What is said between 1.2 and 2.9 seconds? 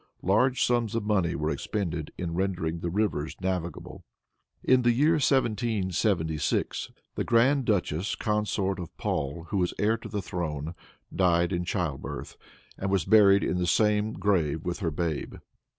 were expended in rendering the